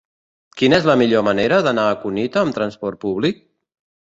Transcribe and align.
Quina 0.61 0.79
és 0.81 0.87
la 0.89 0.95
millor 1.01 1.23
manera 1.27 1.59
d'anar 1.67 1.83
a 1.91 1.99
Cunit 2.07 2.41
amb 2.43 2.57
trasport 2.57 3.01
públic? 3.05 3.45